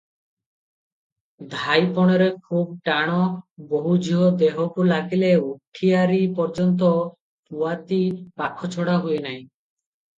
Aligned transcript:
ଧାଇପଣରେ 1.51 2.29
ଖୁବ୍ 2.53 2.71
ଟାଣ-ବୋହୂଝିଅ 2.89 4.31
ଦେହକୁ 4.41 4.89
ଲାଗିଲେ 4.95 5.31
ଉଠିଆରି 5.53 6.19
ପର୍ଯ୍ୟନ୍ତ 6.41 6.93
ପୁଆତି 7.53 8.05
ପାଖଛଡ଼ା 8.43 9.01
ହୁଏନାହିଁ। 9.09 9.41